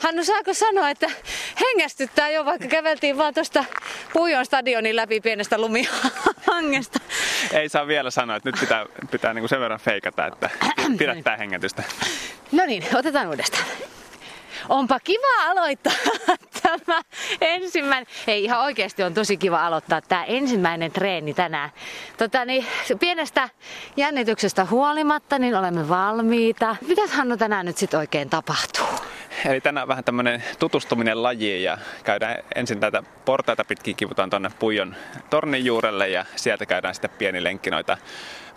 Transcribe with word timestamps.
Hannu, 0.00 0.24
saako 0.24 0.54
sanoa, 0.54 0.90
että 0.90 1.10
hengästyttää 1.60 2.30
jo, 2.30 2.44
vaikka 2.44 2.68
käveltiin 2.68 3.16
vaan 3.16 3.34
tuosta 3.34 3.64
Puijon 4.12 4.46
stadionin 4.46 4.96
läpi 4.96 5.20
pienestä 5.20 5.58
lumihangesta. 5.58 7.00
Ei 7.52 7.68
saa 7.68 7.86
vielä 7.86 8.10
sanoa, 8.10 8.36
että 8.36 8.48
nyt 8.48 8.60
pitää, 8.60 8.86
pitää 9.10 9.34
niin 9.34 9.42
kuin 9.42 9.48
sen 9.48 9.60
verran 9.60 9.80
feikata, 9.80 10.26
että 10.26 10.50
pidättää 10.98 11.36
hengitystä. 11.36 11.82
No 12.52 12.66
niin, 12.66 12.84
otetaan 12.94 13.28
uudestaan. 13.28 13.64
Onpa 14.68 15.00
kiva 15.00 15.50
aloittaa 15.50 15.92
tämä 16.62 17.00
ensimmäinen. 17.40 18.06
Ei 18.26 18.44
ihan 18.44 18.60
oikeasti 18.60 19.02
on 19.02 19.14
tosi 19.14 19.36
kiva 19.36 19.66
aloittaa 19.66 20.00
tämä 20.00 20.24
ensimmäinen 20.24 20.92
treeni 20.92 21.34
tänään. 21.34 21.70
Tota, 22.16 22.44
niin, 22.44 22.66
pienestä 23.00 23.48
jännityksestä 23.96 24.64
huolimatta, 24.64 25.38
niin 25.38 25.54
olemme 25.54 25.88
valmiita. 25.88 26.76
Mitäs 26.86 27.10
Hannu 27.10 27.36
tänään 27.36 27.66
nyt 27.66 27.76
sitten 27.76 28.00
oikein 28.00 28.30
tapahtuu? 28.30 28.86
Eli 29.46 29.60
tänään 29.60 29.88
vähän 29.88 30.04
tämmöinen 30.04 30.44
tutustuminen 30.58 31.22
lajiin 31.22 31.62
ja 31.62 31.78
käydään 32.04 32.36
ensin 32.54 32.80
tätä 32.80 33.02
portaita 33.24 33.64
pitkin 33.64 33.96
kivutaan 33.96 34.30
tuonne 34.30 34.50
Puijon 34.58 34.96
tornin 35.30 35.64
juurelle 35.64 36.08
ja 36.08 36.24
sieltä 36.36 36.66
käydään 36.66 36.94
sitten 36.94 37.10
pieni 37.18 37.44
lenkki 37.44 37.70
noita 37.70 37.98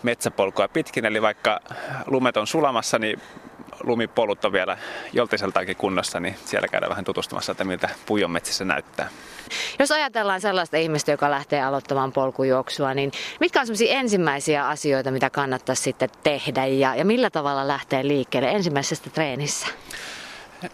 metsäpolkua 0.02 0.68
pitkin. 0.68 1.04
Eli 1.04 1.22
vaikka 1.22 1.60
lumet 2.06 2.36
on 2.36 2.46
sulamassa, 2.46 2.98
niin 2.98 3.20
lumipolut 3.82 4.44
on 4.44 4.52
vielä 4.52 4.78
joltiseltaankin 5.12 5.76
kunnossa, 5.76 6.20
niin 6.20 6.36
siellä 6.44 6.68
käydään 6.68 6.90
vähän 6.90 7.04
tutustumassa, 7.04 7.52
että 7.52 7.64
miltä 7.64 7.88
Puijon 8.06 8.30
metsissä 8.30 8.64
näyttää. 8.64 9.08
Jos 9.78 9.92
ajatellaan 9.92 10.40
sellaista 10.40 10.76
ihmistä, 10.76 11.10
joka 11.10 11.30
lähtee 11.30 11.62
aloittamaan 11.62 12.12
polkujuoksua, 12.12 12.94
niin 12.94 13.12
mitkä 13.40 13.60
on 13.60 13.66
sellaisia 13.66 13.98
ensimmäisiä 13.98 14.68
asioita, 14.68 15.10
mitä 15.10 15.30
kannattaisi 15.30 15.82
sitten 15.82 16.08
tehdä 16.22 16.66
ja, 16.66 16.94
ja 16.94 17.04
millä 17.04 17.30
tavalla 17.30 17.68
lähtee 17.68 18.08
liikkeelle 18.08 18.50
ensimmäisestä 18.50 19.10
treenissä? 19.10 19.66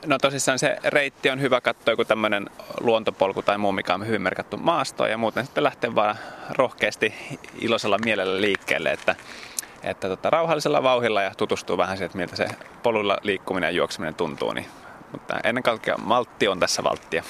No 0.06 0.18
tosissaan 0.18 0.58
se 0.58 0.76
reitti 0.84 1.30
on 1.30 1.40
hyvä 1.40 1.60
katsoa 1.60 1.92
joku 1.92 2.04
tämmöinen 2.04 2.50
luontopolku 2.80 3.42
tai 3.42 3.58
muu, 3.58 3.72
mikä 3.72 3.94
on 3.94 4.06
hyvin 4.06 4.22
merkattu 4.22 4.56
maastoon 4.56 5.10
ja 5.10 5.18
muuten 5.18 5.44
sitten 5.44 5.64
lähtee 5.64 5.94
vaan 5.94 6.16
rohkeasti 6.50 7.14
iloisella 7.58 7.98
mielellä 8.04 8.40
liikkeelle, 8.40 8.92
että, 8.92 9.16
että 9.82 10.08
tota, 10.08 10.30
rauhallisella 10.30 10.82
vauhilla 10.82 11.22
ja 11.22 11.34
tutustuu 11.36 11.78
vähän 11.78 11.96
siihen, 11.96 12.06
että 12.06 12.18
miltä 12.18 12.36
se 12.36 12.48
polulla 12.82 13.18
liikkuminen 13.22 13.68
ja 13.68 13.76
juokseminen 13.76 14.14
tuntuu. 14.14 14.52
Niin, 14.52 14.66
mutta 15.12 15.40
ennen 15.44 15.62
kaikkea 15.62 15.96
maltti 15.96 16.48
on 16.48 16.60
tässä 16.60 16.84
valttia. 16.84 17.22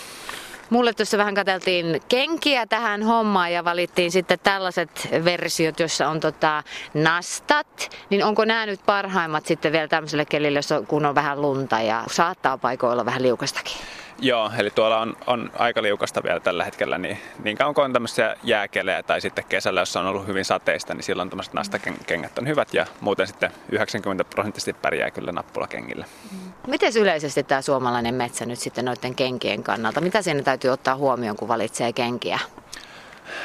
Mulle 0.70 0.92
tuossa 0.92 1.18
vähän 1.18 1.34
katseltiin 1.34 2.02
kenkiä 2.08 2.66
tähän 2.66 3.02
hommaan 3.02 3.52
ja 3.52 3.64
valittiin 3.64 4.10
sitten 4.10 4.38
tällaiset 4.42 5.08
versiot, 5.24 5.80
joissa 5.80 6.08
on 6.08 6.20
tota 6.20 6.62
nastat. 6.94 7.96
Niin 8.10 8.24
onko 8.24 8.44
nämä 8.44 8.66
nyt 8.66 8.80
parhaimmat 8.86 9.46
sitten 9.46 9.72
vielä 9.72 9.88
tämmöiselle 9.88 10.24
kelille, 10.24 10.60
kun 10.88 11.06
on 11.06 11.14
vähän 11.14 11.42
lunta 11.42 11.80
ja 11.80 12.04
saattaa 12.10 12.58
paikoilla 12.58 13.04
vähän 13.04 13.22
liukastakin? 13.22 13.76
Joo, 14.18 14.50
eli 14.58 14.70
tuolla 14.70 14.98
on, 14.98 15.16
on 15.26 15.50
aika 15.58 15.82
liukasta 15.82 16.22
vielä 16.22 16.40
tällä 16.40 16.64
hetkellä, 16.64 16.98
niin, 16.98 17.18
niin 17.44 17.56
kauan 17.56 17.74
kuin 17.74 17.84
on 17.84 17.92
tämmöisiä 17.92 18.36
jääkelejä 18.42 19.02
tai 19.02 19.20
sitten 19.20 19.44
kesällä, 19.48 19.80
jossa 19.80 20.00
on 20.00 20.06
ollut 20.06 20.26
hyvin 20.26 20.44
sateista, 20.44 20.94
niin 20.94 21.02
silloin 21.02 21.30
tämmöiset 21.30 21.54
nastakengät 21.54 22.38
on 22.38 22.48
hyvät 22.48 22.74
ja 22.74 22.86
muuten 23.00 23.26
sitten 23.26 23.50
90 23.72 24.24
prosenttisesti 24.24 24.72
pärjää 24.72 25.10
kyllä 25.10 25.32
nappulakengillä. 25.32 26.04
Miten 26.66 26.92
yleisesti 27.00 27.42
tämä 27.42 27.62
suomalainen 27.62 28.14
metsä 28.14 28.46
nyt 28.46 28.58
sitten 28.58 28.84
noiden 28.84 29.14
kenkien 29.14 29.62
kannalta? 29.62 30.00
Mitä 30.00 30.22
siinä 30.22 30.42
täytyy 30.42 30.70
ottaa 30.70 30.96
huomioon, 30.96 31.36
kun 31.36 31.48
valitsee 31.48 31.92
kenkiä? 31.92 32.38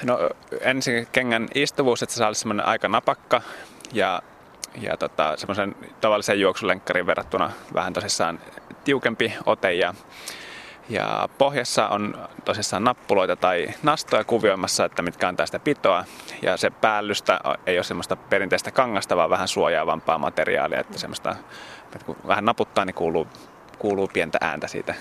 No 0.03 0.29
ensin 0.61 1.07
kengän 1.11 1.47
istuvuus, 1.55 2.03
että 2.03 2.13
se 2.13 2.17
saa 2.17 2.27
olla 2.27 2.33
semmoinen 2.33 2.65
aika 2.65 2.87
napakka 2.87 3.41
ja, 3.93 4.21
ja 4.81 4.97
tota, 4.97 5.37
semmoisen 5.37 5.75
tavalliseen 6.01 6.39
juoksulenkkarin 6.39 7.05
verrattuna 7.05 7.51
vähän 7.73 7.93
tosissaan 7.93 8.39
tiukempi 8.83 9.33
ote 9.45 9.73
ja 9.73 9.93
ja 10.89 11.29
pohjassa 11.37 11.87
on 11.87 12.27
tosissaan 12.45 12.83
nappuloita 12.83 13.35
tai 13.35 13.67
nastoja 13.83 14.23
kuvioimassa, 14.23 14.85
että 14.85 15.01
mitkä 15.01 15.27
antaa 15.27 15.45
sitä 15.45 15.59
pitoa. 15.59 16.05
Ja 16.41 16.57
se 16.57 16.69
päällystä 16.69 17.39
ei 17.65 17.77
ole 17.77 17.83
semmoista 17.83 18.15
perinteistä 18.15 18.71
kangasta, 18.71 19.17
vaan 19.17 19.29
vähän 19.29 19.47
suojaavampaa 19.47 20.17
materiaalia, 20.17 20.79
että 20.79 20.99
semmoista, 20.99 21.35
että 21.83 22.05
kun 22.05 22.17
vähän 22.27 22.45
naputtaa, 22.45 22.85
niin 22.85 22.93
kuuluu, 22.93 23.27
kuuluu 23.79 24.07
pientä 24.13 24.37
ääntä 24.41 24.67
siitä 24.67 24.95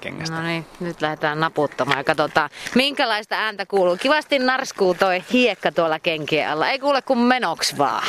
kengästä. 0.00 0.36
No 0.36 0.42
niin, 0.42 0.66
nyt 0.80 1.00
lähdetään 1.00 1.40
naputtamaan 1.40 1.98
ja 1.98 2.04
katsotaan, 2.04 2.50
minkälaista 2.74 3.36
ääntä 3.36 3.66
kuuluu. 3.66 3.96
Kivasti 3.96 4.38
narskuu 4.38 4.94
toi 4.94 5.24
hiekka 5.32 5.72
tuolla 5.72 5.98
kenkien 5.98 6.50
alla. 6.50 6.68
Ei 6.68 6.78
kuule 6.78 7.02
kun 7.02 7.18
menoks 7.18 7.78
vaan. 7.78 8.06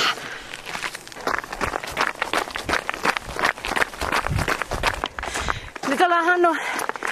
Nyt 5.88 6.02
ollaan 6.02 6.26
Hannu 6.26 6.56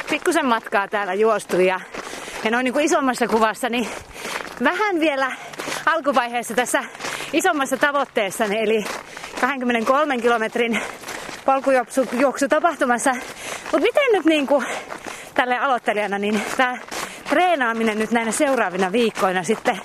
pikkusen 0.10 0.46
matkaa 0.46 0.88
täällä 0.88 1.14
juostu 1.14 1.60
ja, 1.60 1.80
ja 2.44 2.52
noin 2.52 2.64
niin 2.64 2.74
kuin 2.74 2.86
isommassa 2.86 3.28
kuvassa, 3.28 3.70
niin 3.70 3.88
vähän 4.64 5.00
vielä 5.00 5.32
alkuvaiheessa 5.86 6.54
tässä 6.54 6.84
isommassa 7.34 7.78
tavoitteessa, 7.78 8.46
eli 8.46 8.86
23 9.42 10.18
kilometrin 10.18 10.82
polkujuoksu 11.46 12.48
tapahtumassa. 12.50 13.12
Mutta 13.62 13.80
miten 13.80 14.12
nyt 14.14 14.26
niin 14.26 14.48
kuin 14.48 14.66
tälle 15.34 15.58
aloittelijana, 15.58 16.20
niin 16.20 16.42
tämä 16.58 16.78
treenaaminen 17.30 18.00
nyt 18.00 18.12
näinä 18.12 18.32
seuraavina 18.32 18.92
viikkoina 18.92 19.44
sitten 19.44 19.82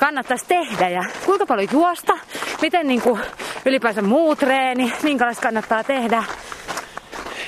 kannattaisi 0.00 0.44
tehdä? 0.48 0.88
Ja 0.88 1.04
kuinka 1.24 1.46
paljon 1.46 1.68
juosta, 1.72 2.12
miten 2.62 2.86
niin 2.86 3.02
kuin 3.02 3.20
ylipäänsä 3.66 4.02
muu 4.02 4.36
treeni, 4.36 4.92
minkälaista 5.02 5.42
kannattaa 5.42 5.84
tehdä? 5.84 6.24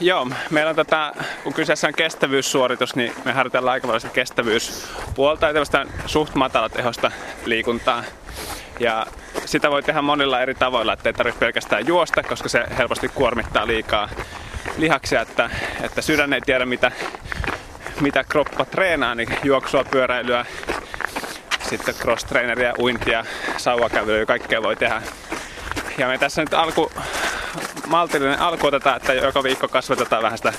Joo, 0.01 0.29
meillä 0.51 0.71
on 0.71 0.77
tätä, 0.77 1.13
kun 1.49 1.55
kyseessä 1.55 1.87
on 1.87 1.95
kestävyyssuoritus, 1.95 2.97
niin 2.97 3.13
me 3.25 3.33
harjoitellaan 3.33 3.73
aika 3.73 3.87
paljon 3.87 4.13
kestävyyspuolta 4.13 5.47
ja 5.47 5.53
tämmöistä 5.53 5.87
suht 6.07 6.35
matalatehosta 6.35 7.11
liikuntaa. 7.45 8.05
Ja 8.81 9.07
sitä 9.45 9.71
voi 9.71 9.83
tehdä 9.83 10.03
monilla 10.03 10.41
eri 10.41 10.55
tavoilla, 10.55 10.93
ettei 10.93 11.13
tarvitse 11.13 11.39
pelkästään 11.39 11.87
juosta, 11.87 12.23
koska 12.23 12.49
se 12.49 12.65
helposti 12.79 13.09
kuormittaa 13.09 13.67
liikaa 13.67 14.09
lihaksia, 14.79 15.21
että, 15.21 15.51
että 15.83 16.03
sydän 16.03 16.33
ei 16.33 16.41
tiedä 16.41 16.67
mitä, 16.67 16.93
mitä 18.01 18.25
kroppa 18.25 18.65
treenaa, 18.65 19.15
niin 19.15 19.29
juoksua, 19.45 19.85
pyöräilyä, 19.85 20.47
sitten 21.69 21.95
cross-traineria, 21.95 22.75
uintia, 22.79 23.25
sauvakävelyä, 23.57 24.27
kaikkea 24.27 24.63
voi 24.63 24.77
tehdä. 24.77 25.03
Ja 25.99 26.09
me 26.09 26.19
tässä 26.19 26.43
nyt 26.43 26.55
alku, 26.55 26.93
maltillinen 27.87 28.41
alku 28.41 28.67
otetaan, 28.67 28.97
että 28.97 29.15
joka 29.15 29.43
viikko 29.43 29.69
kasvatetaan 29.69 30.23
vähän 30.23 30.39
sitä 30.39 30.53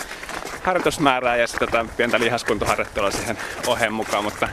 harjoitusmäärää 0.64 1.36
ja 1.36 1.48
sitten 1.48 1.68
jotain 1.68 1.90
pientä 1.90 2.20
lihaskuntoharjoittelua 2.20 3.12
siihen 3.12 3.38
oheen 3.68 3.94
mukaan, 3.94 4.24
mutta 4.24 4.50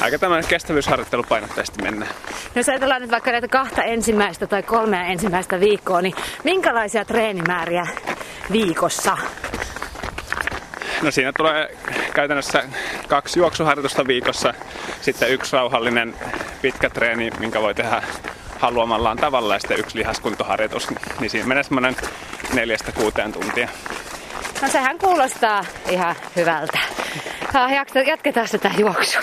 aika 0.00 0.18
tämmöinen 0.18 0.48
kestävyysharjoittelu 0.48 1.22
painotteisesti 1.28 1.82
mennään. 1.82 2.12
No 2.30 2.52
jos 2.54 2.68
ajatellaan 2.68 3.02
nyt 3.02 3.10
vaikka 3.10 3.30
näitä 3.30 3.48
kahta 3.48 3.82
ensimmäistä 3.82 4.46
tai 4.46 4.62
kolmea 4.62 5.04
ensimmäistä 5.04 5.60
viikkoa, 5.60 6.02
niin 6.02 6.14
minkälaisia 6.44 7.04
treenimääriä 7.04 7.86
viikossa? 8.52 9.18
No 11.02 11.10
siinä 11.10 11.32
tulee 11.36 11.76
käytännössä 12.14 12.64
kaksi 13.08 13.38
juoksuharjoitusta 13.38 14.06
viikossa, 14.06 14.54
sitten 15.00 15.30
yksi 15.30 15.56
rauhallinen 15.56 16.14
pitkä 16.62 16.90
treeni, 16.90 17.30
minkä 17.38 17.60
voi 17.62 17.74
tehdä 17.74 18.02
haluamallaan 18.58 19.16
tavalla 19.16 19.54
ja 19.54 19.60
sitten 19.60 19.80
yksi 19.80 19.98
lihaskuntoharjoitus, 19.98 20.88
niin 21.20 21.30
siinä 21.30 21.46
menee 21.46 21.62
semmoinen 21.62 21.96
neljästä 22.54 22.92
kuuteen 22.92 23.32
tuntia. 23.32 23.68
No 24.62 24.68
sehän 24.68 24.98
kuulostaa 24.98 25.64
ihan 25.88 26.16
hyvältä. 26.36 26.78
Jatketaan 28.06 28.48
sitä 28.48 28.70
juoksua. 28.78 29.22